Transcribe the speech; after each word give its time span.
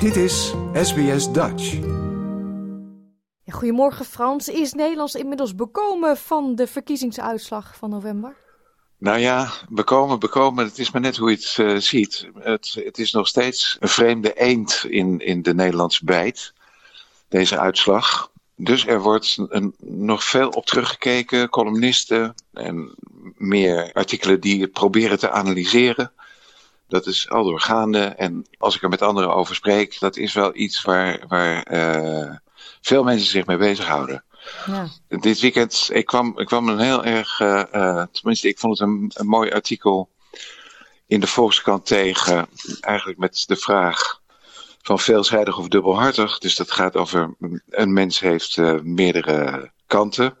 Dit 0.00 0.16
is 0.16 0.54
SBS 0.72 1.32
Dutch. 1.32 1.78
Goedemorgen 3.46 4.04
Frans. 4.04 4.48
Is 4.48 4.72
Nederland 4.72 5.16
inmiddels 5.16 5.54
bekomen 5.54 6.16
van 6.16 6.54
de 6.54 6.66
verkiezingsuitslag 6.66 7.76
van 7.76 7.90
november? 7.90 8.36
Nou 8.98 9.18
ja, 9.18 9.50
bekomen, 9.68 10.18
bekomen, 10.18 10.64
het 10.64 10.78
is 10.78 10.90
maar 10.90 11.00
net 11.00 11.16
hoe 11.16 11.30
je 11.30 11.36
het 11.36 11.56
uh, 11.60 11.76
ziet. 11.76 12.28
Het, 12.38 12.80
het, 12.84 12.98
is 12.98 13.12
nog 13.12 13.28
steeds 13.28 13.76
een 13.80 13.88
vreemde 13.88 14.32
eend 14.32 14.84
in, 14.88 15.18
in 15.18 15.42
de 15.42 15.54
Nederlandse 15.54 16.04
bijt, 16.04 16.52
deze 17.28 17.58
uitslag. 17.58 18.30
Dus 18.56 18.86
er 18.86 19.00
wordt 19.00 19.38
een, 19.48 19.74
nog 19.78 20.24
veel 20.24 20.48
op 20.48 20.66
teruggekeken, 20.66 21.48
columnisten 21.48 22.34
en 22.52 22.94
meer 23.36 23.92
artikelen 23.92 24.40
die 24.40 24.60
het 24.60 24.72
proberen 24.72 25.18
te 25.18 25.30
analyseren. 25.30 26.12
Dat 26.88 27.06
is 27.06 27.30
al 27.30 27.44
doorgaande. 27.44 28.04
En 28.04 28.46
als 28.58 28.76
ik 28.76 28.82
er 28.82 28.88
met 28.88 29.02
anderen 29.02 29.34
over 29.34 29.54
spreek, 29.54 30.00
dat 30.00 30.16
is 30.16 30.32
wel 30.32 30.56
iets 30.56 30.82
waar, 30.82 31.24
waar 31.28 31.72
uh, 31.72 32.34
veel 32.80 33.02
mensen 33.02 33.28
zich 33.28 33.46
mee 33.46 33.56
bezighouden. 33.56 34.24
Ja. 34.66 34.88
Dit 35.08 35.40
weekend, 35.40 35.88
ik 35.92 36.06
kwam, 36.06 36.38
ik 36.38 36.46
kwam 36.46 36.68
een 36.68 36.78
heel 36.78 37.04
erg, 37.04 37.40
uh, 37.40 37.62
uh, 37.72 38.04
tenminste 38.12 38.48
ik 38.48 38.58
vond 38.58 38.78
het 38.78 38.88
een, 38.88 39.10
een 39.14 39.26
mooi 39.26 39.50
artikel 39.50 40.08
in 41.06 41.20
de 41.20 41.26
Volkskrant 41.26 41.86
tegen. 41.86 42.48
Eigenlijk 42.80 43.18
met 43.18 43.44
de 43.46 43.56
vraag 43.56 44.20
van 44.82 44.98
veelzijdig 44.98 45.58
of 45.58 45.68
dubbelhartig. 45.68 46.38
Dus 46.38 46.56
dat 46.56 46.70
gaat 46.70 46.96
over, 46.96 47.34
een 47.68 47.92
mens 47.92 48.20
heeft 48.20 48.56
meerdere 48.82 49.70
kanten. 49.86 50.36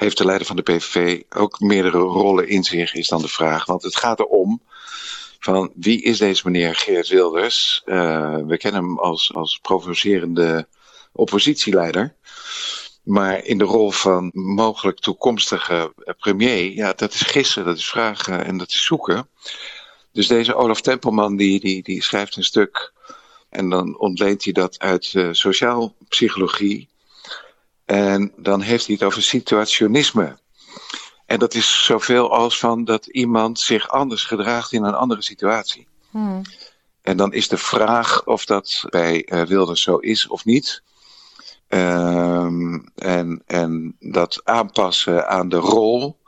Heeft 0.00 0.18
de 0.18 0.24
leider 0.24 0.46
van 0.46 0.56
de 0.56 0.62
PVV 0.62 1.22
ook 1.28 1.60
meerdere 1.60 1.98
rollen 1.98 2.48
in 2.48 2.64
zich, 2.64 2.94
is 2.94 3.08
dan 3.08 3.20
de 3.20 3.28
vraag. 3.28 3.64
Want 3.64 3.82
het 3.82 3.96
gaat 3.96 4.20
erom 4.20 4.62
van 5.38 5.72
wie 5.74 6.02
is 6.02 6.18
deze 6.18 6.42
meneer 6.44 6.74
Geert 6.74 7.08
Wilders? 7.08 7.82
Uh, 7.86 8.36
we 8.46 8.56
kennen 8.56 8.82
hem 8.82 8.98
als, 8.98 9.34
als 9.34 9.58
provocerende 9.62 10.68
oppositieleider. 11.12 12.14
Maar 13.02 13.44
in 13.44 13.58
de 13.58 13.64
rol 13.64 13.90
van 13.90 14.30
mogelijk 14.34 14.98
toekomstige 14.98 15.92
premier, 16.18 16.72
ja, 16.72 16.92
dat 16.92 17.14
is 17.14 17.20
gissen, 17.20 17.64
dat 17.64 17.76
is 17.76 17.88
vragen 17.88 18.44
en 18.44 18.58
dat 18.58 18.68
is 18.68 18.84
zoeken. 18.84 19.28
Dus 20.12 20.26
deze 20.26 20.54
Olaf 20.54 20.80
Tempelman, 20.80 21.36
die, 21.36 21.60
die, 21.60 21.82
die 21.82 22.02
schrijft 22.02 22.36
een 22.36 22.44
stuk 22.44 22.92
en 23.48 23.70
dan 23.70 23.98
ontleent 23.98 24.44
hij 24.44 24.52
dat 24.52 24.78
uit 24.78 25.12
uh, 25.12 25.28
sociaal 25.32 25.94
psychologie. 26.08 26.89
En 27.90 28.32
dan 28.36 28.60
heeft 28.60 28.86
hij 28.86 28.94
het 28.94 29.04
over 29.04 29.22
situationisme. 29.22 30.38
En 31.26 31.38
dat 31.38 31.54
is 31.54 31.84
zoveel 31.84 32.32
als 32.32 32.58
van 32.58 32.84
dat 32.84 33.06
iemand 33.06 33.60
zich 33.60 33.88
anders 33.88 34.24
gedraagt 34.24 34.72
in 34.72 34.84
een 34.84 34.94
andere 34.94 35.22
situatie. 35.22 35.86
Hmm. 36.10 36.42
En 37.02 37.16
dan 37.16 37.32
is 37.32 37.48
de 37.48 37.56
vraag 37.56 38.26
of 38.26 38.44
dat 38.44 38.84
bij 38.90 39.26
uh, 39.26 39.42
Wilders 39.42 39.82
zo 39.82 39.96
is 39.96 40.26
of 40.26 40.44
niet. 40.44 40.82
Um, 41.68 42.90
en, 42.94 43.42
en 43.46 43.96
dat 44.00 44.40
aanpassen 44.44 45.28
aan 45.28 45.48
de 45.48 45.56
rol, 45.56 46.18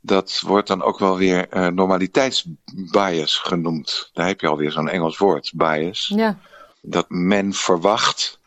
dat 0.00 0.42
wordt 0.46 0.68
dan 0.68 0.82
ook 0.82 0.98
wel 0.98 1.16
weer 1.16 1.46
uh, 1.56 1.66
normaliteitsbias 1.66 3.36
genoemd. 3.36 4.10
Daar 4.12 4.26
heb 4.26 4.40
je 4.40 4.48
alweer 4.48 4.72
zo'n 4.72 4.88
Engels 4.88 5.18
woord, 5.18 5.52
bias. 5.54 6.12
Ja. 6.14 6.38
Dat 6.80 7.06
men 7.08 7.52
verwacht 7.52 8.37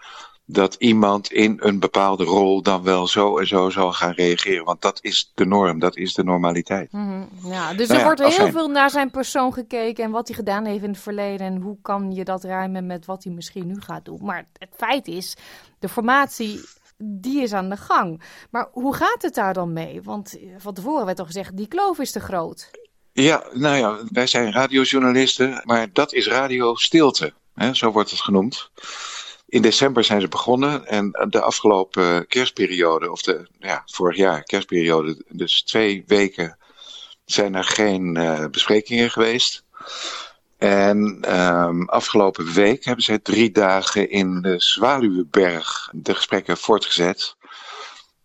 dat 0.51 0.75
iemand 0.75 1.31
in 1.31 1.57
een 1.61 1.79
bepaalde 1.79 2.23
rol 2.23 2.61
dan 2.61 2.83
wel 2.83 3.07
zo 3.07 3.37
en 3.37 3.47
zo 3.47 3.69
zal 3.69 3.93
gaan 3.93 4.11
reageren. 4.11 4.65
Want 4.65 4.81
dat 4.81 4.99
is 5.01 5.31
de 5.35 5.45
norm, 5.45 5.79
dat 5.79 5.97
is 5.97 6.13
de 6.13 6.23
normaliteit. 6.23 6.91
Mm 6.91 7.07
-hmm. 7.07 7.51
ja, 7.51 7.73
dus 7.73 7.87
nou 7.87 7.99
er 7.99 8.05
wordt 8.05 8.37
heel 8.37 8.51
veel 8.51 8.67
naar 8.67 8.89
zijn 8.89 9.11
persoon 9.11 9.53
gekeken 9.53 10.03
en 10.03 10.11
wat 10.11 10.27
hij 10.27 10.37
gedaan 10.37 10.65
heeft 10.65 10.83
in 10.83 10.89
het 10.89 10.99
verleden. 10.99 11.47
En 11.47 11.61
hoe 11.61 11.77
kan 11.81 12.11
je 12.11 12.23
dat 12.23 12.43
rijmen 12.43 12.85
met 12.85 13.05
wat 13.05 13.23
hij 13.23 13.33
misschien 13.33 13.67
nu 13.67 13.81
gaat 13.81 14.05
doen. 14.05 14.19
Maar 14.21 14.47
het 14.57 14.73
feit 14.77 15.07
is, 15.07 15.37
de 15.79 15.89
formatie 15.89 16.61
die 16.97 17.41
is 17.41 17.53
aan 17.53 17.69
de 17.69 17.77
gang. 17.77 18.21
Maar 18.49 18.69
hoe 18.71 18.95
gaat 18.95 19.21
het 19.21 19.35
daar 19.35 19.53
dan 19.53 19.73
mee? 19.73 20.01
Want 20.03 20.37
van 20.57 20.73
tevoren 20.73 21.05
werd 21.05 21.17
toch 21.17 21.25
gezegd, 21.25 21.57
die 21.57 21.67
kloof 21.67 21.99
is 21.99 22.11
te 22.11 22.19
groot. 22.19 22.71
Ja, 23.13 23.43
nou 23.53 23.77
ja, 23.77 23.99
wij 24.11 24.27
zijn 24.27 24.51
radiojournalisten, 24.51 25.61
maar 25.63 25.87
dat 25.93 26.13
is 26.13 26.27
radio 26.27 26.75
stilte. 26.75 27.33
Hè, 27.53 27.73
zo 27.73 27.91
wordt 27.91 28.11
het 28.11 28.21
genoemd. 28.21 28.69
In 29.51 29.61
december 29.61 30.03
zijn 30.03 30.21
ze 30.21 30.27
begonnen 30.27 30.85
en 30.87 31.27
de 31.29 31.41
afgelopen 31.41 32.27
kerstperiode, 32.27 33.11
of 33.11 33.21
de 33.21 33.47
ja, 33.59 33.83
vorig 33.85 34.17
jaar 34.17 34.43
kerstperiode, 34.43 35.23
dus 35.29 35.63
twee 35.63 36.03
weken, 36.07 36.57
zijn 37.25 37.55
er 37.55 37.63
geen 37.63 38.15
uh, 38.17 38.45
besprekingen 38.45 39.11
geweest. 39.11 39.63
En 40.57 40.97
um, 41.39 41.89
afgelopen 41.89 42.53
week 42.53 42.85
hebben 42.85 43.03
ze 43.03 43.21
drie 43.21 43.51
dagen 43.51 44.09
in 44.09 44.41
de 44.41 44.59
Zwaluwenberg 44.61 45.89
de 45.93 46.15
gesprekken 46.15 46.57
voortgezet. 46.57 47.35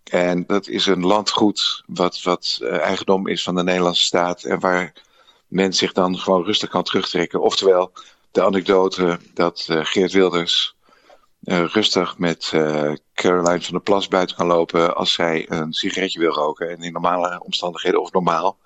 En 0.05 0.45
dat 0.47 0.69
is 0.69 0.87
een 0.87 1.07
landgoed 1.07 1.83
wat, 1.87 2.23
wat 2.23 2.59
uh, 2.63 2.79
eigendom 2.79 3.27
is 3.27 3.43
van 3.43 3.55
de 3.55 3.63
Nederlandse 3.63 4.03
staat 4.03 4.43
en 4.43 4.61
waar 4.61 4.93
men 5.47 5.73
zich 5.73 5.93
dan 5.93 6.19
gewoon 6.19 6.45
rustig 6.45 6.69
kan 6.69 6.83
terugtrekken. 6.83 7.41
Oftewel, 7.41 7.93
de 8.31 8.45
anekdote 8.45 9.19
dat 9.35 9.67
uh, 9.71 9.81
Geert 9.83 10.13
Wilders 10.13 10.76
rustig 11.47 12.19
met 12.19 12.51
uh, 12.55 12.93
Caroline 13.15 13.63
van 13.63 13.73
der 13.73 13.81
Plas 13.81 14.09
buiten 14.09 14.37
kan 14.37 14.47
lopen 14.47 14.97
als 14.97 15.13
zij 15.13 15.51
een 15.51 15.73
sigaretje 15.73 16.19
wil 16.19 16.33
roken. 16.33 16.71
En 16.71 16.83
in 16.83 16.93
normale 16.93 17.41
omstandigheden 17.45 18.01
of 18.01 18.13
normaal 18.13 18.59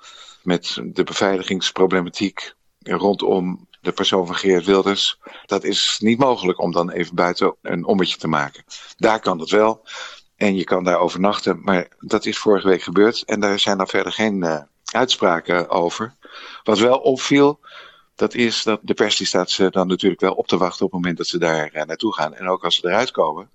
met 0.42 0.78
de 0.84 1.04
beveiligingsproblematiek 1.04 2.54
rondom 2.78 3.68
de 3.80 3.92
persoon 3.92 4.26
van 4.26 4.34
Geert 4.34 4.64
Wilders. 4.64 5.18
Dat 5.46 5.64
is 5.64 5.98
niet 6.02 6.18
mogelijk 6.18 6.60
om 6.60 6.72
dan 6.72 6.90
even 6.90 7.14
buiten 7.14 7.56
een 7.62 7.84
ommetje 7.84 8.16
te 8.16 8.28
maken. 8.28 8.64
Daar 8.96 9.20
kan 9.20 9.38
dat 9.38 9.50
wel. 9.50 9.86
En 10.36 10.56
je 10.56 10.64
kan 10.64 10.84
daar 10.84 10.98
overnachten. 10.98 11.60
Maar 11.62 11.88
dat 11.98 12.26
is 12.26 12.38
vorige 12.38 12.68
week 12.68 12.82
gebeurd. 12.82 13.22
En 13.24 13.40
daar 13.40 13.58
zijn 13.58 13.76
dan 13.76 13.88
verder 13.88 14.12
geen 14.12 14.44
uh, 14.44 14.60
uitspraken 14.84 15.68
over. 15.68 16.14
Wat 16.62 16.78
wel 16.78 16.98
opviel, 16.98 17.60
dat 18.20 18.34
is 18.34 18.62
dat 18.62 18.80
de 18.82 18.94
pers 18.94 19.16
die 19.16 19.26
staat 19.26 19.50
ze 19.50 19.70
dan 19.70 19.86
natuurlijk 19.86 20.20
wel 20.20 20.32
op 20.32 20.46
te 20.46 20.56
wachten 20.56 20.84
op 20.84 20.92
het 20.92 21.00
moment 21.00 21.18
dat 21.18 21.26
ze 21.26 21.38
daar 21.38 21.74
uh, 21.74 21.82
naartoe 21.82 22.14
gaan. 22.14 22.34
En 22.34 22.48
ook 22.48 22.64
als 22.64 22.74
ze 22.74 22.86
eruit 22.86 23.10
komen. 23.10 23.50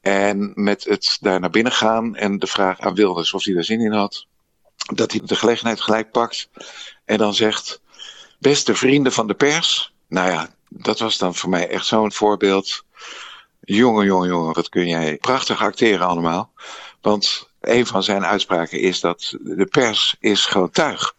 En 0.00 0.52
met 0.54 0.84
het 0.84 1.18
daar 1.20 1.40
naar 1.40 1.50
binnen 1.50 1.72
gaan 1.72 2.16
en 2.16 2.38
de 2.38 2.46
vraag 2.46 2.80
aan 2.80 2.94
Wilders 2.94 3.32
of 3.32 3.44
hij 3.44 3.54
er 3.54 3.64
zin 3.64 3.80
in 3.80 3.92
had. 3.92 4.26
Dat 4.94 5.10
hij 5.10 5.20
de 5.24 5.36
gelegenheid 5.36 5.80
gelijk 5.80 6.10
pakt 6.10 6.48
en 7.04 7.18
dan 7.18 7.34
zegt, 7.34 7.80
beste 8.38 8.74
vrienden 8.74 9.12
van 9.12 9.26
de 9.26 9.34
pers. 9.34 9.92
Nou 10.08 10.30
ja, 10.30 10.54
dat 10.68 10.98
was 10.98 11.18
dan 11.18 11.34
voor 11.34 11.50
mij 11.50 11.68
echt 11.68 11.86
zo'n 11.86 12.12
voorbeeld. 12.12 12.84
Jongen, 13.60 14.06
jongen, 14.06 14.28
jongen, 14.28 14.54
wat 14.54 14.68
kun 14.68 14.88
jij 14.88 15.16
prachtig 15.16 15.62
acteren 15.62 16.06
allemaal. 16.06 16.52
Want 17.00 17.50
een 17.60 17.86
van 17.86 18.02
zijn 18.02 18.24
uitspraken 18.24 18.80
is 18.80 19.00
dat 19.00 19.36
de 19.40 19.66
pers 19.66 20.16
is 20.20 20.46
gewoon 20.46 20.70
tuig. 20.70 21.14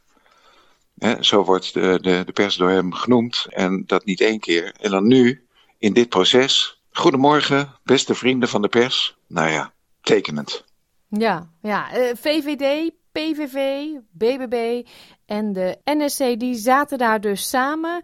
He, 0.98 1.24
zo 1.24 1.44
wordt 1.44 1.74
de, 1.74 2.00
de, 2.02 2.24
de 2.26 2.32
pers 2.32 2.56
door 2.56 2.70
hem 2.70 2.94
genoemd 2.94 3.46
en 3.50 3.84
dat 3.86 4.06
niet 4.06 4.22
één 4.22 4.40
keer. 4.40 4.74
En 4.80 4.92
dan 4.92 5.08
nu, 5.08 5.46
in 5.78 5.94
dit 5.94 6.10
proces. 6.10 6.82
Goedemorgen, 6.92 7.74
beste 7.84 8.16
vrienden 8.16 8.50
van 8.50 8.62
de 8.62 8.68
pers. 8.68 9.18
Nou 9.28 9.50
ja, 9.50 9.74
tekenend. 10.02 10.64
Ja, 11.08 11.50
ja. 11.62 11.98
Uh, 11.98 12.10
VVD, 12.16 12.92
PVV, 13.12 13.86
BBB 14.12 14.88
en 15.26 15.54
de 15.54 15.78
NSC, 15.84 16.40
die 16.40 16.56
zaten 16.56 16.98
daar 16.98 17.22
dus 17.22 17.50
samen. 17.50 18.02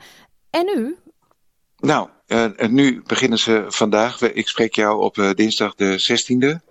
En 0.50 0.66
nu? 0.66 0.98
Nou, 1.78 2.10
uh, 2.28 2.46
nu 2.70 3.02
beginnen 3.06 3.40
ze 3.40 3.66
vandaag. 3.68 4.22
Ik 4.22 4.48
spreek 4.48 4.76
jou 4.76 5.02
op 5.02 5.18
uh, 5.18 5.30
dinsdag 5.34 5.76
de 5.76 6.02
16e. 6.02 6.66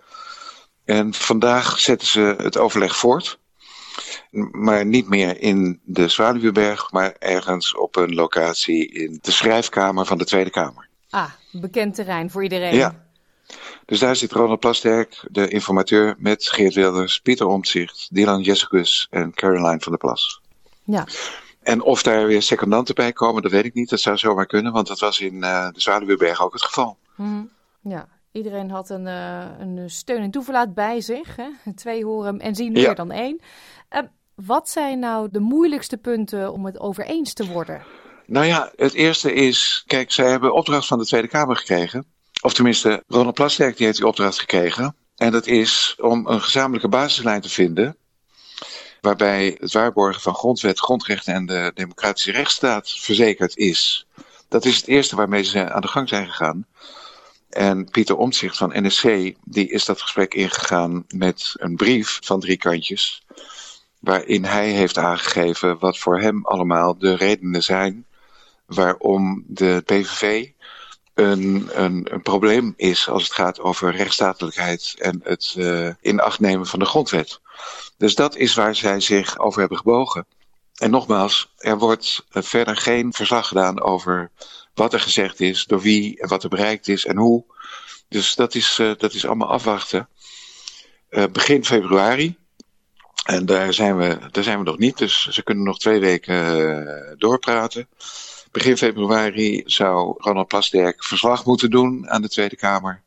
En 0.85 1.15
vandaag 1.15 1.79
zetten 1.79 2.09
ze 2.09 2.35
het 2.39 2.57
overleg 2.57 2.97
voort. 2.97 3.39
Maar 4.51 4.87
niet 4.87 5.09
meer 5.09 5.41
in 5.41 5.81
de 5.85 6.09
Zwaluweberg, 6.09 6.93
maar 6.93 7.15
ergens 7.19 7.75
op 7.75 7.97
een 7.97 8.15
locatie 8.15 8.89
in 8.89 9.19
de 9.23 9.31
schrijfkamer 9.31 10.07
van 10.07 10.19
de 10.19 10.25
Tweede 10.25 10.51
Kamer. 10.51 10.89
Ah, 11.11 11.31
bekend 11.53 11.95
terrein 11.95 12.31
voor 12.31 12.43
iedereen. 12.43 12.75
Ja. 12.75 13.07
Dus 13.85 13.99
daar 13.99 14.17
zit 14.17 14.33
Ronald 14.33 14.61
Plasterk, 14.61 15.27
de 15.31 15.49
informateur, 15.49 16.15
met 16.19 16.49
Geert 16.49 16.75
Wilders, 16.75 17.21
Pieter 17.21 17.47
Omtzigt, 17.47 18.09
Dylan 18.11 18.43
Jessicus 18.43 19.07
en 19.11 19.35
Caroline 19.35 19.81
van 19.81 19.93
der 19.93 20.01
Plas. 20.01 20.41
Ja. 20.85 21.07
En 21.63 21.83
of 21.83 22.03
daar 22.03 22.27
weer 22.27 22.43
secondanten 22.43 22.95
bij 22.95 23.13
komen, 23.13 23.43
dat 23.43 23.51
weet 23.51 23.65
ik 23.65 23.75
niet. 23.75 23.89
Dat 23.89 24.01
zou 24.01 24.17
zomaar 24.17 24.47
kunnen, 24.47 24.73
want 24.73 24.87
dat 24.87 24.99
was 24.99 25.21
in 25.21 25.35
uh, 25.35 25.69
de 25.73 25.81
Zwaluweberg 25.81 26.43
ook 26.43 26.53
het 26.53 26.63
geval. 26.63 26.97
Mm, 27.15 27.51
ja, 27.81 28.09
iedereen 28.33 28.71
had 28.71 28.91
een, 28.91 29.07
uh, 29.07 29.45
een 29.59 29.91
steun 29.91 30.23
en 30.23 30.31
toeverlaat 30.31 30.75
bij 30.75 31.01
zich. 31.01 31.37
Hè? 31.37 31.49
Twee 31.75 32.05
horen 32.05 32.39
en 32.39 32.55
zien 32.55 32.73
meer 32.73 32.83
ja. 32.83 32.95
dan 32.95 33.11
één. 33.11 33.41
Uh, 33.91 34.01
wat 34.35 34.69
zijn 34.69 34.99
nou 34.99 35.29
de 35.31 35.41
moeilijkste 35.41 35.97
punten 35.97 36.53
om 36.53 36.67
het 36.67 36.81
over 36.81 37.05
eens 37.05 37.33
te 37.33 37.47
worden? 37.47 37.83
Nou 38.27 38.47
ja, 38.47 38.73
het 38.77 38.95
eerste 38.95 39.33
is, 39.33 39.83
kijk, 39.87 40.13
zij 40.13 40.31
hebben 40.31 40.55
opdracht 40.55 40.87
van 40.87 40.99
de 40.99 41.07
Tweede 41.07 41.29
Kamer 41.29 41.57
gekregen. 41.57 42.07
Of 42.43 42.53
tenminste, 42.53 43.03
Ronald 43.07 43.35
Plasterk 43.35 43.77
die 43.77 43.87
heeft 43.87 43.99
die 43.99 44.07
opdracht 44.07 44.39
gekregen. 44.39 44.97
En 45.17 45.33
dat 45.33 45.47
is 45.47 45.97
om 46.01 46.27
een 46.27 46.41
gezamenlijke 46.41 46.89
basislijn 46.89 47.41
te 47.41 47.49
vinden. 47.49 47.97
Waarbij 49.01 49.57
het 49.61 49.73
waarborgen 49.73 50.23
van 50.23 50.35
grondwet, 50.35 50.81
grondrechten 50.81 51.35
en 51.35 51.47
de 51.47 51.71
democratische 51.75 52.33
rechtsstaat 52.33 52.91
verzekerd 52.91 53.57
is. 53.57 54.07
Dat 54.49 54.65
is 54.65 54.77
het 54.77 54.87
eerste 54.87 55.17
waarmee 55.17 55.43
ze 55.43 55.73
aan 55.73 55.81
de 55.81 55.89
gang 55.89 56.09
zijn 56.09 56.27
gegaan. 56.27 56.67
En 57.49 57.91
Pieter 57.91 58.17
Omtzigt 58.17 58.57
van 58.57 58.73
NSC, 58.75 59.35
die 59.45 59.71
is 59.71 59.85
dat 59.85 60.01
gesprek 60.01 60.35
ingegaan 60.35 61.05
met 61.09 61.55
een 61.55 61.77
brief 61.77 62.19
van 62.23 62.41
drie 62.41 62.57
kantjes. 62.57 63.23
Waarin 64.01 64.45
hij 64.45 64.71
heeft 64.71 64.99
aangegeven 64.99 65.79
wat 65.79 65.99
voor 65.99 66.21
hem 66.21 66.47
allemaal 66.47 66.99
de 66.99 67.15
redenen 67.15 67.63
zijn 67.63 68.07
waarom 68.67 69.45
de 69.47 69.83
PVV 69.85 70.49
een, 71.15 71.69
een, 71.73 72.07
een 72.13 72.23
probleem 72.23 72.75
is 72.77 73.09
als 73.09 73.23
het 73.23 73.33
gaat 73.33 73.61
over 73.61 73.97
rechtsstatelijkheid 73.97 74.95
en 74.99 75.21
het 75.25 75.55
uh, 75.59 75.91
in 76.01 76.21
acht 76.21 76.41
nemen 76.41 76.67
van 76.67 76.79
de 76.79 76.85
grondwet. 76.85 77.41
Dus 77.97 78.15
dat 78.15 78.37
is 78.37 78.55
waar 78.55 78.75
zij 78.75 79.01
zich 79.01 79.39
over 79.39 79.61
hebben 79.61 79.79
gebogen. 79.79 80.27
En 80.75 80.91
nogmaals, 80.91 81.53
er 81.57 81.79
wordt 81.79 82.25
verder 82.31 82.77
geen 82.77 83.13
verslag 83.13 83.49
gedaan 83.49 83.81
over 83.81 84.31
wat 84.79 84.93
er 84.93 85.01
gezegd 85.01 85.41
is, 85.41 85.65
door 85.65 85.81
wie 85.81 86.21
en 86.21 86.29
wat 86.29 86.43
er 86.43 86.49
bereikt 86.49 86.89
is 86.89 87.05
en 87.05 87.17
hoe. 87.17 87.45
Dus 88.09 88.35
dat 88.35 88.55
is, 88.55 88.79
uh, 88.79 88.93
dat 88.97 89.15
is 89.15 89.27
allemaal 89.27 89.49
afwachten. 89.49 90.09
Uh, 91.11 91.25
begin 91.33 91.65
februari. 91.65 92.37
En 93.25 93.47
daar 93.47 93.75
zijn, 93.75 93.97
we, 93.97 94.19
daar 94.31 94.45
zijn 94.45 94.59
we 94.59 94.65
nog 94.65 94.79
niet, 94.79 94.99
dus 94.99 95.29
ze 95.29 95.43
kunnen 95.43 95.65
nog 95.65 95.79
twee 95.79 96.01
weken 96.01 97.17
doorpraten. 97.19 97.89
Begin 98.51 98.77
februari 98.77 99.63
zou 99.67 100.15
Ronald 100.19 100.49
Plasterk 100.49 101.05
verslag 101.05 101.45
moeten 101.45 101.71
doen 101.71 102.11
aan 102.11 102.23
de 102.23 102.29
Tweede 102.29 102.57
Kamer 102.57 103.03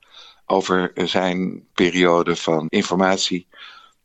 over 0.46 0.92
zijn 0.96 1.68
periode 1.74 2.36
van 2.36 2.68
informatie 2.70 3.48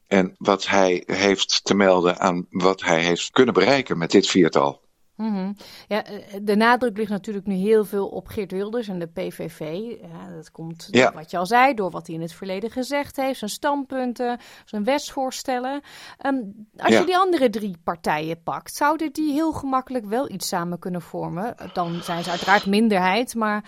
en 0.06 0.34
wat 0.38 0.66
hij 0.66 1.02
heeft 1.06 1.64
te 1.64 1.74
melden 1.74 2.18
aan 2.18 2.46
wat 2.50 2.82
hij 2.82 3.02
heeft 3.02 3.30
kunnen 3.30 3.54
bereiken 3.54 3.98
met 3.98 4.10
dit 4.10 4.26
viertal. 4.26 4.86
Mm 5.16 5.34
-hmm. 5.34 5.56
ja, 5.88 6.04
de 6.42 6.56
nadruk 6.56 6.96
ligt 6.96 7.10
natuurlijk 7.10 7.46
nu 7.46 7.54
heel 7.54 7.84
veel 7.84 8.08
op 8.08 8.28
Geert 8.28 8.50
Wilders 8.50 8.88
en 8.88 8.98
de 8.98 9.06
PVV. 9.06 9.60
Ja, 10.00 10.34
dat 10.34 10.50
komt, 10.50 10.88
ja. 10.90 11.12
wat 11.12 11.30
je 11.30 11.36
al 11.38 11.46
zei, 11.46 11.74
door 11.74 11.90
wat 11.90 12.06
hij 12.06 12.16
in 12.16 12.22
het 12.22 12.32
verleden 12.32 12.70
gezegd 12.70 13.16
heeft, 13.16 13.38
zijn 13.38 13.50
standpunten, 13.50 14.38
zijn 14.64 14.84
wetsvoorstellen. 14.84 15.80
Um, 16.26 16.68
als 16.76 16.92
ja. 16.92 16.98
je 16.98 17.06
die 17.06 17.16
andere 17.16 17.50
drie 17.50 17.76
partijen 17.84 18.42
pakt, 18.42 18.74
zouden 18.74 19.12
die 19.12 19.32
heel 19.32 19.52
gemakkelijk 19.52 20.04
wel 20.04 20.30
iets 20.30 20.48
samen 20.48 20.78
kunnen 20.78 21.02
vormen? 21.02 21.54
Dan 21.72 22.02
zijn 22.02 22.24
ze 22.24 22.30
uiteraard 22.30 22.66
minderheid, 22.66 23.34
maar 23.34 23.64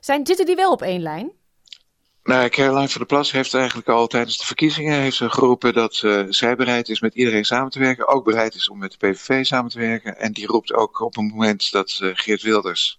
zijn, 0.00 0.26
zitten 0.26 0.46
die 0.46 0.56
wel 0.56 0.72
op 0.72 0.82
één 0.82 1.02
lijn? 1.02 1.32
Nou, 2.24 2.48
Caroline 2.48 2.88
van 2.88 2.98
der 2.98 3.06
Plas 3.06 3.32
heeft 3.32 3.54
eigenlijk 3.54 3.88
al 3.88 4.06
tijdens 4.06 4.38
de 4.38 4.46
verkiezingen 4.46 5.00
heeft 5.00 5.16
ze 5.16 5.30
geroepen 5.30 5.72
dat 5.72 6.02
uh, 6.04 6.24
zij 6.28 6.56
bereid 6.56 6.88
is 6.88 7.00
met 7.00 7.14
iedereen 7.14 7.44
samen 7.44 7.70
te 7.70 7.78
werken. 7.78 8.08
Ook 8.08 8.24
bereid 8.24 8.54
is 8.54 8.68
om 8.68 8.78
met 8.78 8.96
de 8.98 9.08
PVV 9.08 9.44
samen 9.44 9.70
te 9.70 9.78
werken. 9.78 10.18
En 10.18 10.32
die 10.32 10.46
roept 10.46 10.72
ook 10.72 11.00
op 11.00 11.16
een 11.16 11.26
moment 11.26 11.72
dat 11.72 11.98
uh, 12.02 12.10
Geert 12.14 12.42
Wilders 12.42 12.98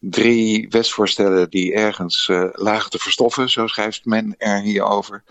drie 0.00 0.68
wetsvoorstellen 0.68 1.50
die 1.50 1.74
ergens 1.74 2.28
uh, 2.28 2.48
lagen 2.52 2.90
te 2.90 2.98
verstoffen, 2.98 3.50
zo 3.50 3.66
schrijft 3.66 4.04
men 4.04 4.34
er 4.38 4.60
hierover, 4.60 5.24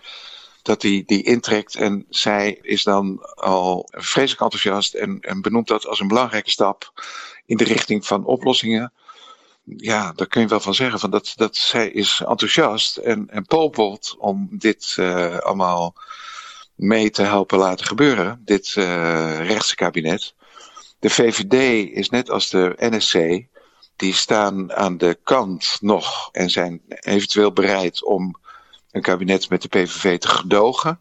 dat 0.62 0.80
die, 0.80 1.02
die 1.06 1.22
intrekt. 1.22 1.74
En 1.74 2.06
zij 2.08 2.58
is 2.62 2.82
dan 2.82 3.22
al 3.34 3.88
vreselijk 3.90 4.42
enthousiast 4.42 4.94
en, 4.94 5.20
en 5.20 5.40
benoemt 5.40 5.68
dat 5.68 5.86
als 5.86 6.00
een 6.00 6.08
belangrijke 6.08 6.50
stap 6.50 6.92
in 7.46 7.56
de 7.56 7.64
richting 7.64 8.06
van 8.06 8.24
oplossingen 8.24 8.92
ja, 9.64 10.12
daar 10.12 10.26
kun 10.26 10.40
je 10.40 10.48
wel 10.48 10.60
van 10.60 10.74
zeggen. 10.74 10.98
Van 10.98 11.10
dat, 11.10 11.32
dat 11.36 11.56
zij 11.56 11.90
is 11.90 12.22
enthousiast 12.26 12.96
en, 12.96 13.30
en 13.30 13.44
popelt 13.44 14.16
om 14.18 14.48
dit 14.50 14.96
uh, 14.98 15.38
allemaal 15.38 15.94
mee 16.74 17.10
te 17.10 17.22
helpen 17.22 17.58
laten 17.58 17.86
gebeuren. 17.86 18.42
Dit 18.44 18.74
uh, 18.78 19.46
rechtse 19.46 19.74
kabinet. 19.74 20.34
De 20.98 21.10
VVD 21.10 21.88
is 21.96 22.10
net 22.10 22.30
als 22.30 22.50
de 22.50 22.74
NSC. 22.76 23.46
Die 23.96 24.14
staan 24.14 24.72
aan 24.72 24.98
de 24.98 25.18
kant 25.22 25.76
nog 25.80 26.28
en 26.32 26.50
zijn 26.50 26.82
eventueel 26.88 27.52
bereid 27.52 28.04
om 28.04 28.40
een 28.90 29.02
kabinet 29.02 29.48
met 29.48 29.62
de 29.62 29.68
PVV 29.68 30.18
te 30.18 30.28
gedogen. 30.28 31.00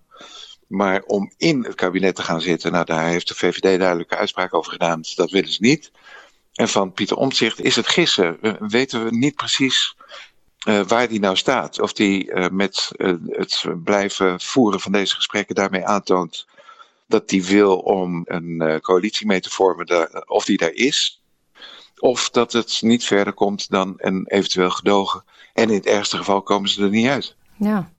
Maar 0.68 1.02
om 1.02 1.32
in 1.38 1.64
het 1.64 1.76
kabinet 1.76 2.16
te 2.16 2.22
gaan 2.22 2.42
zitten, 2.42 2.72
nou 2.72 2.86
daar 2.86 3.06
heeft 3.06 3.28
de 3.28 3.36
VVD 3.36 3.80
duidelijke 3.80 4.16
uitspraak 4.16 4.54
over 4.54 4.72
gedaan. 4.72 5.02
Dat 5.16 5.32
willen 5.32 5.52
ze 5.52 5.62
niet. 5.62 5.92
En 6.54 6.70
van 6.70 6.94
Pieter 6.94 7.18
Omtzigt 7.18 7.62
is 7.62 7.76
het 7.76 7.88
gissen. 7.88 8.38
We 8.42 8.58
weten 8.60 9.04
we 9.04 9.10
niet 9.12 9.36
precies 9.36 9.96
uh, 10.68 10.82
waar 10.82 11.08
die 11.08 11.20
nou 11.20 11.36
staat. 11.36 11.80
Of 11.80 11.94
die 11.94 12.32
uh, 12.32 12.48
met 12.48 12.92
uh, 12.98 13.14
het 13.28 13.66
blijven 13.84 14.42
voeren 14.42 14.80
van 14.80 14.92
deze 14.92 15.16
gesprekken 15.16 15.56
daarmee 15.56 15.86
aantoont 15.86 16.48
dat 17.08 17.30
die 17.30 17.46
wil 17.46 17.78
om 17.78 18.22
een 18.26 18.80
coalitie 18.82 19.28
mee 19.28 19.40
te 19.40 19.50
vormen, 19.50 19.86
daar, 19.86 20.24
of 20.26 20.46
die 20.46 20.58
daar 20.58 20.74
is. 20.74 21.22
Of 22.00 22.30
dat 22.30 22.52
het 22.52 22.80
niet 22.82 23.04
verder 23.04 23.34
komt 23.34 23.70
dan 23.70 23.94
een 23.98 24.28
eventueel 24.28 24.70
gedogen. 24.70 25.24
En 25.54 25.70
in 25.70 25.76
het 25.76 25.86
ergste 25.86 26.18
geval 26.18 26.42
komen 26.42 26.70
ze 26.70 26.84
er 26.84 26.90
niet 26.90 27.08
uit. 27.08 27.36
Ja. 27.58 27.92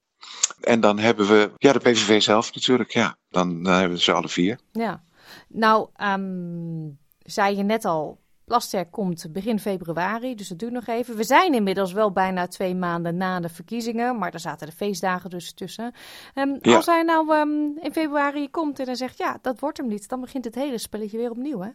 En 0.61 0.81
dan 0.81 0.99
hebben 0.99 1.29
we, 1.29 1.51
ja, 1.57 1.73
de 1.73 1.79
PVV 1.79 2.23
zelf 2.23 2.55
natuurlijk, 2.55 2.93
ja. 2.93 3.17
Dan, 3.31 3.63
dan 3.63 3.73
hebben 3.73 3.97
we 3.97 4.03
ze 4.03 4.13
alle 4.13 4.29
vier. 4.29 4.59
Ja. 4.73 5.03
Nou, 5.49 5.89
um, 6.03 6.99
zei 7.19 7.57
je 7.57 7.63
net 7.63 7.85
al, 7.85 8.21
Plasterk 8.53 8.91
komt 8.91 9.27
begin 9.33 9.59
februari, 9.59 10.35
dus 10.35 10.49
dat 10.49 10.59
duurt 10.59 10.73
nog 10.73 10.87
even. 10.87 11.17
We 11.17 11.25
zijn 11.25 11.55
inmiddels 11.55 11.93
wel 11.93 12.13
bijna 12.13 12.47
twee 12.47 12.75
maanden 12.75 13.17
na 13.17 13.41
de 13.41 13.49
verkiezingen, 13.49 14.19
maar 14.19 14.33
er 14.33 14.41
zaten 14.41 14.67
de 14.67 14.73
feestdagen 14.73 15.31
dus 15.31 15.53
tussen. 15.53 15.95
Um, 16.35 16.59
ja. 16.61 16.77
Als 16.77 16.87
hij 16.87 17.03
nou 17.03 17.35
um, 17.37 17.79
in 17.81 17.93
februari 17.93 18.51
komt 18.51 18.79
en 18.79 18.85
dan 18.85 18.97
zegt, 18.97 19.19
ja, 19.19 19.39
dat 19.43 19.61
wordt 19.61 19.79
hem 19.79 19.87
niet, 19.87 20.09
dan 20.09 20.21
begint 20.21 20.45
het 20.45 20.55
hele 20.55 20.79
spelletje 20.79 21.19
weer 21.19 21.31
opnieuw, 21.31 21.61
hè? 21.61 21.71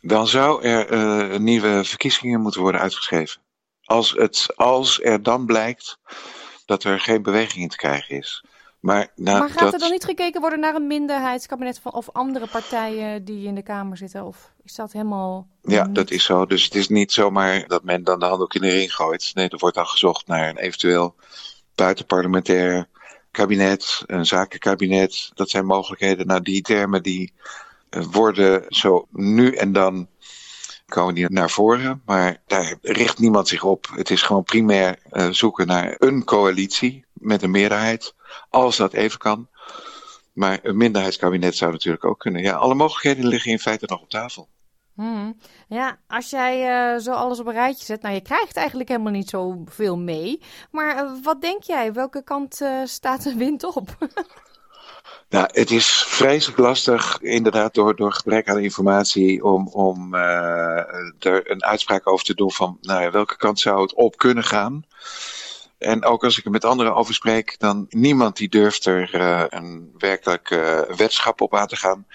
Dan 0.00 0.26
zou 0.26 0.62
er 0.62 0.92
uh, 0.92 1.38
nieuwe 1.38 1.84
verkiezingen 1.84 2.40
moeten 2.40 2.60
worden 2.60 2.80
uitgeschreven. 2.80 3.40
Als, 3.84 4.10
het, 4.10 4.46
als 4.56 5.02
er 5.02 5.22
dan 5.22 5.46
blijkt 5.46 5.98
dat 6.66 6.84
er 6.84 7.00
geen 7.00 7.22
beweging 7.22 7.62
in 7.62 7.68
te 7.68 7.76
krijgen 7.76 8.16
is. 8.16 8.44
Maar, 8.86 9.12
nou, 9.16 9.38
maar 9.38 9.50
gaat 9.50 9.58
dat... 9.58 9.72
er 9.72 9.78
dan 9.78 9.90
niet 9.90 10.04
gekeken 10.04 10.40
worden 10.40 10.60
naar 10.60 10.74
een 10.74 10.86
minderheidskabinet 10.86 11.78
van, 11.78 11.92
of 11.92 12.08
andere 12.12 12.46
partijen 12.46 13.24
die 13.24 13.46
in 13.46 13.54
de 13.54 13.62
Kamer 13.62 13.96
zitten? 13.96 14.24
Of 14.24 14.52
is 14.64 14.74
dat 14.74 14.92
helemaal. 14.92 15.48
Ja, 15.62 15.86
niet... 15.86 15.94
dat 15.94 16.10
is 16.10 16.24
zo. 16.24 16.46
Dus 16.46 16.64
het 16.64 16.74
is 16.74 16.88
niet 16.88 17.12
zomaar 17.12 17.66
dat 17.66 17.84
men 17.84 18.04
dan 18.04 18.20
de 18.20 18.26
handdoek 18.26 18.54
in 18.54 18.60
de 18.60 18.70
ring 18.70 18.94
gooit. 18.94 19.30
Nee, 19.34 19.48
er 19.48 19.58
wordt 19.58 19.76
dan 19.76 19.86
gezocht 19.86 20.26
naar 20.26 20.48
een 20.48 20.56
eventueel 20.56 21.14
buitenparlementair 21.74 22.88
kabinet, 23.30 24.02
een 24.06 24.26
zakenkabinet. 24.26 25.30
Dat 25.34 25.50
zijn 25.50 25.66
mogelijkheden. 25.66 26.26
Nou, 26.26 26.42
die 26.42 26.62
termen 26.62 27.02
die 27.02 27.32
worden 27.90 28.64
zo 28.68 29.06
nu 29.10 29.54
en 29.54 29.72
dan 29.72 30.08
komen 30.86 31.14
die 31.14 31.30
naar 31.30 31.50
voren. 31.50 32.02
Maar 32.04 32.42
daar 32.46 32.76
richt 32.82 33.18
niemand 33.18 33.48
zich 33.48 33.64
op. 33.64 33.88
Het 33.94 34.10
is 34.10 34.22
gewoon 34.22 34.44
primair 34.44 34.98
uh, 35.12 35.28
zoeken 35.30 35.66
naar 35.66 35.94
een 35.98 36.24
coalitie 36.24 37.04
met 37.12 37.42
een 37.42 37.50
meerderheid. 37.50 38.14
Als 38.50 38.76
dat 38.76 38.92
even 38.92 39.18
kan. 39.18 39.48
Maar 40.32 40.58
een 40.62 40.76
minderheidskabinet 40.76 41.56
zou 41.56 41.72
natuurlijk 41.72 42.04
ook 42.04 42.18
kunnen. 42.18 42.42
Ja, 42.42 42.54
alle 42.54 42.74
mogelijkheden 42.74 43.26
liggen 43.26 43.50
in 43.50 43.58
feite 43.58 43.86
nog 43.88 44.00
op 44.00 44.10
tafel. 44.10 44.48
Hmm. 44.96 45.38
Ja, 45.68 45.98
als 46.06 46.30
jij 46.30 46.94
uh, 46.94 47.00
zo 47.00 47.12
alles 47.12 47.40
op 47.40 47.46
een 47.46 47.52
rijtje 47.52 47.84
zet, 47.84 48.02
nou 48.02 48.14
je 48.14 48.20
krijgt 48.20 48.56
eigenlijk 48.56 48.88
helemaal 48.88 49.12
niet 49.12 49.30
zoveel 49.30 49.98
mee. 49.98 50.42
Maar 50.70 51.04
uh, 51.04 51.10
wat 51.22 51.40
denk 51.40 51.62
jij? 51.62 51.92
Welke 51.92 52.24
kant 52.24 52.60
uh, 52.60 52.80
staat 52.84 53.22
de 53.22 53.34
wind 53.34 53.64
op? 53.64 53.96
nou, 55.28 55.48
het 55.52 55.70
is 55.70 56.04
vreselijk 56.06 56.58
lastig, 56.58 57.20
inderdaad, 57.20 57.74
door, 57.74 57.96
door 57.96 58.12
gebrek 58.12 58.48
aan 58.48 58.58
informatie, 58.58 59.44
om, 59.44 59.68
om 59.68 60.14
er 60.14 61.50
een 61.50 61.64
uitspraak 61.64 62.08
over 62.08 62.24
te 62.24 62.34
doen 62.34 62.52
van 62.52 62.78
nou, 62.80 63.10
welke 63.10 63.36
kant 63.36 63.60
zou 63.60 63.82
het 63.82 63.94
op 63.94 64.16
kunnen 64.16 64.44
gaan. 64.44 64.84
En 65.78 66.04
ook 66.04 66.24
als 66.24 66.38
ik 66.38 66.44
er 66.44 66.50
met 66.50 66.64
anderen 66.64 66.94
over 66.94 67.14
spreek, 67.14 67.58
dan 67.58 67.86
niemand 67.88 68.36
die 68.36 68.48
durft 68.48 68.86
er 68.86 69.14
uh, 69.14 69.44
een 69.48 69.94
werkelijk 69.98 70.50
uh, 70.50 70.80
wedschap 70.80 71.40
op 71.40 71.54
aan 71.54 71.66
te 71.66 71.76
gaan. 71.76 72.06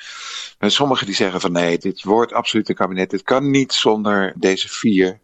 En 0.58 0.72
sommigen 0.72 1.06
die 1.06 1.16
zeggen 1.16 1.42
van 1.42 1.52
nee, 1.52 1.78
dit 1.78 2.04
wordt 2.04 2.34
absoluut 2.34 2.70
een 2.70 2.76
kabinet. 2.76 3.10
Dit 3.10 3.24
kan 3.24 3.52
niet 3.52 3.74
zonder 3.74 4.34
deze 4.38 4.70
vier. 4.70 5.20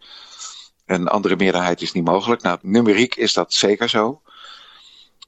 Een 0.86 1.08
andere 1.08 1.36
meerderheid 1.36 1.82
is 1.82 1.91
niet 1.91 2.06
mogelijk. 2.06 2.41
Nou, 2.41 2.58
numeriek 2.62 3.15
is 3.15 3.34
dat 3.34 3.53
zeker 3.53 3.89
zo. 3.89 4.22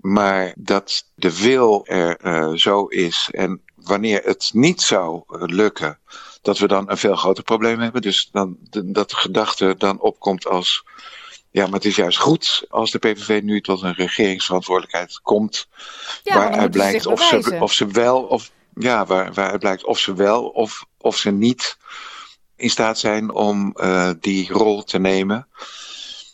Maar 0.02 0.54
dat 0.58 1.12
de 1.16 1.42
wil 1.42 1.86
er 1.86 2.26
uh, 2.26 2.56
zo 2.56 2.86
is 2.86 3.30
en 3.32 3.62
wanneer 3.76 4.22
het 4.24 4.50
niet 4.54 4.82
zou 4.82 5.24
lukken, 5.28 6.00
dat 6.42 6.58
we 6.58 6.68
dan 6.68 6.90
een 6.90 6.98
veel 6.98 7.16
groter 7.16 7.44
probleem 7.44 7.80
hebben. 7.80 8.02
Dus 8.02 8.30
dan, 8.32 8.58
dat 8.86 9.10
de 9.10 9.16
gedachte 9.16 9.76
dan 9.78 10.00
opkomt 10.00 10.48
als 10.48 10.84
ja, 11.52 11.64
maar 11.66 11.74
het 11.74 11.86
is 11.86 11.96
juist 11.96 12.18
goed 12.18 12.66
als 12.70 12.92
de 12.92 13.00
PVV 13.00 13.42
nu 13.44 13.62
tot 13.62 13.82
een 13.82 13.94
regeringsverantwoordelijkheid 13.94 15.20
komt. 15.24 15.68
Ja, 16.24 16.36
waaruit 16.36 16.72
blijkt 16.72 17.06
of 17.06 17.24
ze, 17.24 17.58
of 17.60 17.74
ze 17.74 17.88
wel 17.88 18.22
of 18.22 18.52
ja, 18.74 19.06
waar, 19.06 19.34
waaruit 19.34 19.60
blijkt 19.60 19.86
of 19.86 20.00
ze 20.00 20.14
wel 20.14 20.48
of, 20.48 20.86
of 20.98 21.18
ze 21.18 21.32
niet 21.32 21.78
in 22.56 22.70
staat 22.70 23.00
zijn 23.00 23.32
om 23.32 23.76
uh, 23.76 24.12
die 24.20 24.52
rol 24.52 24.84
te 24.84 25.00
nemen. 25.00 25.48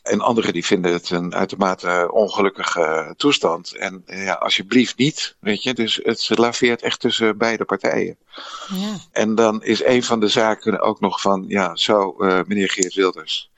En 0.04 0.22
anderen 0.22 0.54
die 0.54 0.66
vinden 0.66 0.94
het 0.94 1.10
een 1.10 1.36
uitermate 1.36 2.10
ongelukkige 2.12 3.14
toestand. 3.18 3.76
En 3.76 4.04
ja, 4.06 4.34
alsjeblieft 4.34 4.98
niet, 4.98 5.36
weet 5.40 5.64
je. 5.64 5.74
Dus 5.74 6.00
het 6.04 6.38
laveert 6.38 6.82
echt 6.82 7.00
tussen 7.00 7.38
beide 7.38 7.66
partijen. 7.66 8.18
Ja. 8.74 8.98
En 9.12 9.36
dan 9.36 9.64
is 9.64 9.84
een 9.84 10.04
van 10.04 10.20
de 10.20 10.28
zaken 10.28 10.80
ook 10.80 11.00
nog 11.00 11.22
van, 11.22 11.46
ja, 11.48 11.76
zou 11.76 12.28
uh, 12.28 12.40
meneer 12.46 12.70
Geert 12.70 12.94
Wilders 12.94 13.50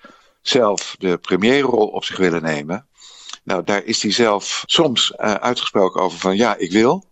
zelf 0.50 0.96
de 1.00 1.18
premierrol 1.18 1.88
op 1.88 2.04
zich 2.04 2.18
willen 2.18 2.42
nemen? 2.42 2.88
Nou, 3.44 3.64
daar 3.64 3.84
is 3.84 4.02
hij 4.02 4.12
zelf 4.12 4.64
soms 4.66 5.12
uh, 5.12 5.34
uitgesproken 5.34 6.02
over 6.02 6.20
van, 6.20 6.36
ja, 6.36 6.56
ik 6.56 6.72
wil. 6.72 7.06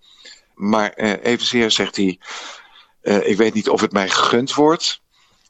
Maar 0.56 0.94
uh, 0.96 1.24
evenzeer 1.24 1.72
zegt 1.72 1.96
hij, 1.96 2.20
ik 3.01 3.38
weet 3.38 3.54
niet 3.54 3.70
of 3.70 3.82
het 3.82 3.92
mij 3.92 4.10
gegund 4.10 4.54
wordt. 4.54 5.01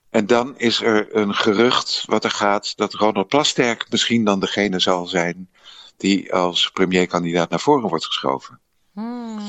En 0.10 0.28
dan 0.28 0.58
is 0.58 0.82
er 0.82 1.16
een 1.16 1.34
gerucht 1.34 2.04
wat 2.06 2.24
er 2.24 2.32
gaat 2.32 2.78
dat 2.78 2.94
Ronald 2.94 3.28
Plasterk 3.28 3.86
misschien 3.90 4.24
dan 4.24 4.40
degene 4.40 4.80
zal 4.80 5.06
zijn 5.06 5.50
die 5.98 6.34
als 6.34 6.70
premierkandidaat 6.70 7.50
naar 7.50 7.60
voren 7.60 7.90
wordt 7.90 8.06
geschoven. 8.06 8.60
Hmm. 8.94 9.40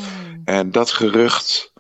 En 0.44 0.70
dat 0.70 0.90
gerucht. 0.90 1.72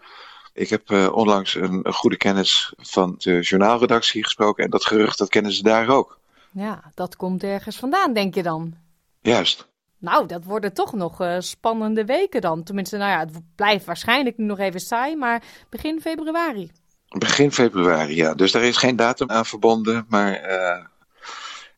Ik 0.52 0.68
heb 0.68 0.90
uh, 0.90 1.12
onlangs 1.12 1.54
een, 1.54 1.80
een, 1.82 1.92
goede 1.92 2.16
kennis 2.16 2.72
van 2.76 3.14
de 3.18 3.40
journaalredactie 3.40 4.24
gesproken. 4.24 4.64
En 4.64 4.70
dat 4.70 4.86
gerucht, 4.86 5.18
dat 5.18 5.28
kennen 5.28 5.52
ze 5.52 5.62
daar 5.62 5.88
ook. 5.88 6.18
Ja, 6.56 6.92
dat 6.94 7.16
komt 7.16 7.42
ergens 7.42 7.76
vandaan, 7.76 8.12
denk 8.12 8.34
je 8.34 8.42
dan? 8.42 8.74
Juist. 9.20 9.66
Nou, 9.98 10.26
dat 10.26 10.44
worden 10.44 10.72
toch 10.72 10.92
nog 10.92 11.20
uh, 11.20 11.36
spannende 11.38 12.04
weken 12.04 12.40
dan. 12.40 12.62
Tenminste, 12.62 12.96
nou 12.96 13.10
ja, 13.10 13.18
het 13.18 13.54
blijft 13.54 13.84
waarschijnlijk 13.84 14.36
nu 14.36 14.44
nog 14.44 14.58
even 14.58 14.80
saai, 14.80 15.16
maar 15.16 15.42
begin 15.68 16.00
februari. 16.00 16.70
Begin 17.08 17.52
februari, 17.52 18.16
ja. 18.16 18.34
Dus 18.34 18.52
daar 18.52 18.62
is 18.62 18.76
geen 18.76 18.96
datum 18.96 19.30
aan 19.30 19.46
verbonden, 19.46 20.06
maar 20.08 20.50
uh, 20.50 20.84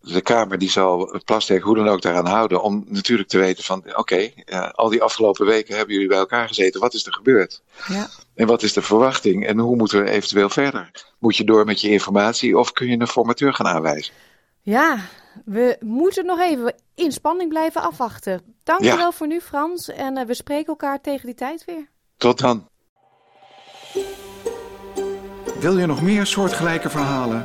de 0.01 0.21
Kamer 0.21 0.59
die 0.59 0.71
zal 0.71 1.21
Plasterk 1.25 1.63
hoe 1.63 1.77
dan 1.77 1.89
ook 1.89 2.03
daaraan 2.03 2.27
houden 2.27 2.63
om 2.63 2.85
natuurlijk 2.89 3.29
te 3.29 3.39
weten 3.39 3.65
van 3.65 3.79
oké, 3.79 3.99
okay, 3.99 4.45
uh, 4.47 4.71
al 4.71 4.89
die 4.89 5.03
afgelopen 5.03 5.47
weken 5.47 5.77
hebben 5.77 5.95
jullie 5.95 6.09
bij 6.09 6.19
elkaar 6.19 6.49
gezeten, 6.49 6.81
wat 6.81 6.95
is 6.95 7.07
er 7.07 7.13
gebeurd? 7.13 7.63
Ja. 7.87 8.09
En 8.35 8.47
wat 8.47 8.63
is 8.63 8.73
de 8.73 8.83
verwachting 8.83 9.47
en 9.47 9.59
hoe 9.59 9.77
moeten 9.77 10.05
we 10.05 10.11
eventueel 10.11 10.49
verder? 10.49 10.91
Moet 11.19 11.37
je 11.37 11.45
door 11.45 11.65
met 11.65 11.81
je 11.81 11.91
informatie 11.91 12.59
of 12.59 12.73
kun 12.73 12.87
je 12.87 12.99
een 12.99 13.07
formateur 13.07 13.55
gaan 13.55 13.67
aanwijzen? 13.67 14.15
Ja, 14.61 14.99
we 15.45 15.77
moeten 15.81 16.27
nog 16.27 16.41
even 16.41 16.75
in 16.95 17.13
spanning 17.13 17.49
blijven 17.49 17.83
afwachten. 17.83 18.43
Dankjewel 18.63 18.99
ja. 18.99 19.13
voor 19.13 19.27
nu 19.27 19.41
Frans 19.41 19.89
en 19.89 20.19
uh, 20.19 20.25
we 20.25 20.35
spreken 20.35 20.67
elkaar 20.67 21.01
tegen 21.01 21.27
die 21.27 21.35
tijd 21.35 21.65
weer. 21.65 21.89
Tot 22.17 22.39
dan. 22.39 22.69
Wil 25.61 25.79
je 25.79 25.87
nog 25.87 26.03
meer 26.03 26.27
soortgelijke 26.27 26.91
verhalen? 26.91 27.45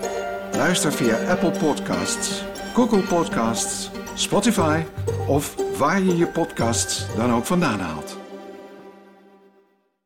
Luister 0.52 0.92
via 0.92 1.30
Apple 1.30 1.52
Podcasts, 1.52 2.44
Google 2.74 3.02
Podcasts, 3.02 3.90
Spotify 4.14 4.84
of 5.28 5.56
waar 5.78 6.02
je 6.02 6.18
je 6.18 6.28
podcasts 6.28 7.16
dan 7.16 7.34
ook 7.34 7.46
vandaan 7.46 7.80
haalt. 7.80 8.23